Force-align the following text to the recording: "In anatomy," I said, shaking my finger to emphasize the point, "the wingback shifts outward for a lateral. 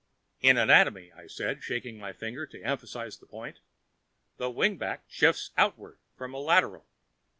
"In 0.39 0.57
anatomy," 0.57 1.11
I 1.11 1.27
said, 1.27 1.61
shaking 1.61 1.99
my 1.99 2.11
finger 2.11 2.47
to 2.47 2.63
emphasize 2.63 3.19
the 3.19 3.27
point, 3.27 3.59
"the 4.37 4.49
wingback 4.51 5.01
shifts 5.07 5.51
outward 5.57 5.99
for 6.17 6.25
a 6.25 6.39
lateral. 6.39 6.87